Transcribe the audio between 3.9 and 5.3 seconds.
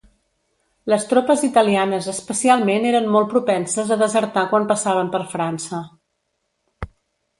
a desertar quan passaven per